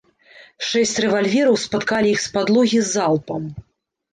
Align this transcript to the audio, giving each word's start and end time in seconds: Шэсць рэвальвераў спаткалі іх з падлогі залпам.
Шэсць 0.69 0.93
рэвальвераў 1.03 1.59
спаткалі 1.65 2.09
іх 2.15 2.25
з 2.25 2.33
падлогі 2.39 2.79
залпам. 2.95 3.47